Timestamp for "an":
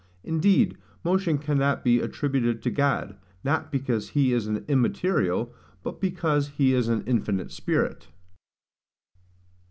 4.47-4.65, 6.87-7.03